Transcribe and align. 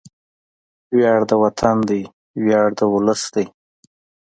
وياړ 0.95 1.19
د 1.29 1.31
وطن 1.43 1.75
دی، 1.89 2.01
ویاړ 2.43 2.65
د 2.79 2.81
ولس 2.93 3.21
دی 3.35 3.45